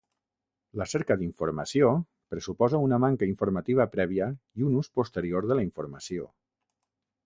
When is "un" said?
4.71-4.83